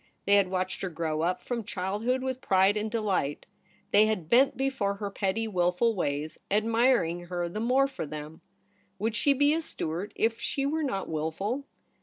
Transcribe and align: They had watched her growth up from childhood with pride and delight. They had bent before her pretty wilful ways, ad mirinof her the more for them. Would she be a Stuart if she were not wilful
They 0.25 0.37
had 0.37 0.47
watched 0.47 0.81
her 0.81 0.89
growth 0.89 1.21
up 1.21 1.43
from 1.43 1.63
childhood 1.63 2.23
with 2.23 2.41
pride 2.41 2.75
and 2.75 2.89
delight. 2.89 3.45
They 3.91 4.07
had 4.07 4.29
bent 4.31 4.57
before 4.57 4.95
her 4.95 5.11
pretty 5.11 5.47
wilful 5.47 5.93
ways, 5.93 6.39
ad 6.49 6.65
mirinof 6.65 7.27
her 7.27 7.47
the 7.47 7.59
more 7.59 7.85
for 7.87 8.07
them. 8.07 8.41
Would 8.97 9.15
she 9.15 9.33
be 9.33 9.53
a 9.53 9.61
Stuart 9.61 10.11
if 10.15 10.41
she 10.41 10.65
were 10.65 10.81
not 10.81 11.07
wilful 11.07 11.67